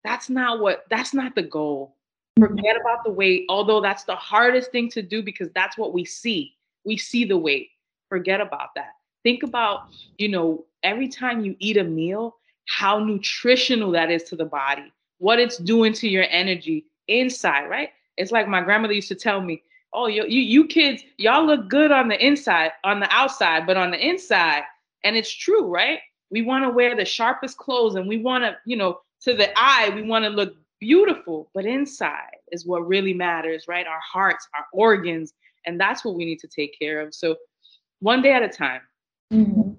[0.04, 1.96] That's not what that's not the goal.
[2.38, 6.04] Forget about the weight, although that's the hardest thing to do because that's what we
[6.04, 6.54] see.
[6.84, 7.70] We see the weight.
[8.08, 8.92] Forget about that
[9.22, 14.36] Think about, you know, every time you eat a meal, how nutritional that is to
[14.36, 17.90] the body, what it's doing to your energy inside, right?
[18.16, 19.62] It's like my grandmother used to tell me,
[19.92, 23.76] oh, you, you, you kids, y'all look good on the inside, on the outside, but
[23.76, 24.62] on the inside,
[25.04, 26.00] and it's true, right?
[26.30, 29.50] We want to wear the sharpest clothes and we want to, you know, to the
[29.56, 33.86] eye, we want to look beautiful, but inside is what really matters, right?
[33.86, 35.32] Our hearts, our organs,
[35.66, 37.14] and that's what we need to take care of.
[37.14, 37.36] So,
[38.00, 38.80] one day at a time.
[39.32, 39.72] Mm-hmm.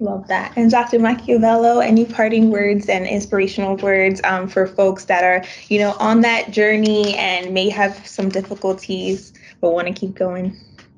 [0.00, 0.52] Love that.
[0.56, 0.98] And Dr.
[0.98, 6.20] Machiavello, any parting words and inspirational words um, for folks that are, you know, on
[6.20, 10.56] that journey and may have some difficulties but want to keep going?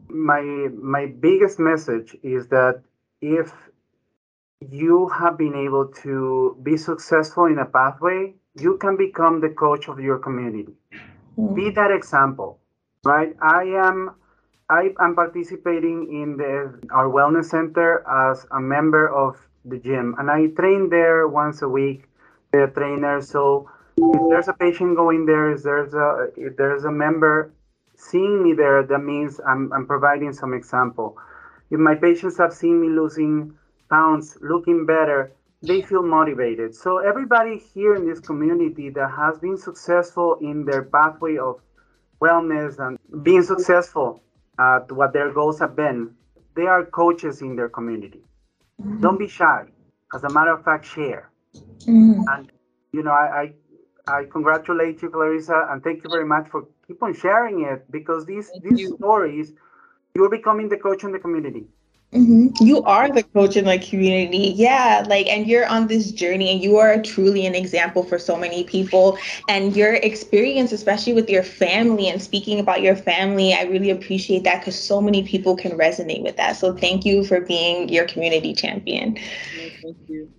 [0.09, 0.41] My
[0.75, 2.83] my biggest message is that
[3.21, 3.53] if
[4.69, 9.89] you have been able to be successful in a pathway, you can become the coach
[9.89, 10.73] of your community.
[11.39, 11.55] Mm-hmm.
[11.55, 12.59] Be that example,
[13.05, 13.37] right?
[13.41, 14.15] I am
[14.71, 20.31] I am participating in the our wellness center as a member of the gym, and
[20.31, 22.05] I train there once a week.
[22.53, 26.91] The trainer, so if there's a patient going there, if there's a if there's a
[26.91, 27.51] member
[27.97, 31.17] seeing me there, that means I'm I'm providing some example.
[31.71, 33.55] If my patients have seen me losing
[33.89, 36.75] pounds, looking better, they feel motivated.
[36.75, 41.61] So everybody here in this community that has been successful in their pathway of
[42.21, 44.23] wellness and being successful
[44.59, 46.15] at what their goals have been,
[46.57, 48.23] they are coaches in their community.
[48.81, 49.01] Mm-hmm.
[49.01, 49.65] Don't be shy.
[50.15, 51.31] As a matter of fact, share.
[51.55, 52.23] Mm-hmm.
[52.29, 52.53] And
[52.93, 53.53] you know, I, I
[54.09, 58.25] I congratulate you, Clarissa, and thank you very much for keep on sharing it because
[58.27, 58.97] these thank these you.
[58.97, 59.53] stories,
[60.15, 61.67] you're becoming the coach in the community.
[62.15, 62.65] Mm-hmm.
[62.65, 64.55] You are the coach in the community.
[64.57, 65.05] Yeah.
[65.07, 68.65] Like, and you're on this journey and you are truly an example for so many
[68.65, 69.19] people.
[69.47, 74.45] And your experience, especially with your family and speaking about your family, I really appreciate
[74.45, 76.57] that because so many people can resonate with that.
[76.57, 79.19] So thank you for being your community champion.
[79.83, 80.31] Thank you.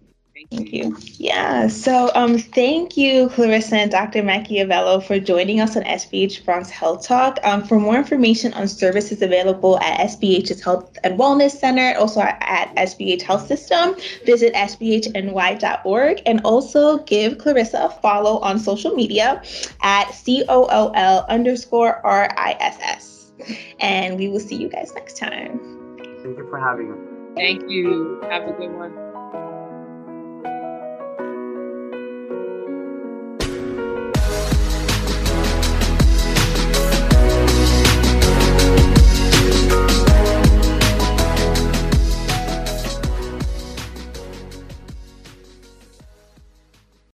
[0.51, 0.95] Thank you.
[1.17, 1.67] Yeah.
[1.67, 4.23] So um, thank you, Clarissa and Dr.
[4.23, 7.39] Machiavello, for joining us on SBH Bronx Health Talk.
[7.43, 12.73] Um, for more information on services available at SBH's Health and Wellness Center, also at
[12.75, 19.41] SBH Health System, visit sbhny.org and also give Clarissa a follow on social media
[19.81, 23.31] at COOL underscore RISS.
[23.79, 25.59] And we will see you guys next time.
[25.97, 26.97] Thank you for having me.
[27.35, 28.21] Thank you.
[28.29, 29.08] Have a good one.